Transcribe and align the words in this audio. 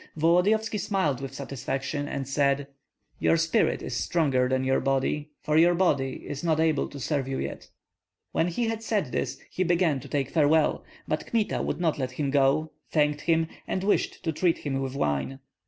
Volodyovski 0.17 0.79
smiled 0.79 1.21
with 1.21 1.31
satisfaction 1.31 2.07
and 2.07 2.27
said, 2.27 2.65
"Your 3.19 3.37
spirit 3.37 3.83
is 3.83 3.95
stronger 3.95 4.49
than 4.49 4.63
your 4.63 4.79
body, 4.79 5.29
for 5.43 5.55
the 5.61 5.75
body 5.75 6.23
is 6.27 6.43
not 6.43 6.59
able 6.59 6.87
to 6.89 6.99
serve 6.99 7.27
you 7.27 7.37
yet." 7.37 7.69
When 8.31 8.47
he 8.47 8.65
had 8.65 8.81
said 8.81 9.11
this 9.11 9.37
he 9.51 9.63
began 9.63 9.99
to 9.99 10.07
take 10.07 10.31
farewell; 10.31 10.83
but 11.07 11.27
Kmita 11.27 11.61
would 11.61 11.79
not 11.79 11.99
let 11.99 12.13
him 12.13 12.31
go, 12.31 12.71
thanked 12.89 13.21
him, 13.21 13.47
and 13.67 13.83
wished 13.83 14.23
to 14.23 14.31
treat 14.31 14.57
him 14.57 14.81
with 14.81 14.95
wine. 14.95 15.37